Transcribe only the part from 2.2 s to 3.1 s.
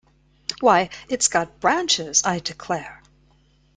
I declare!